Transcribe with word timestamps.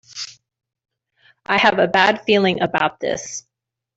I 1.45 1.59
have 1.59 1.77
a 1.77 1.85
bad 1.87 2.23
feeling 2.23 2.59
about 2.63 2.99
this! 2.99 3.45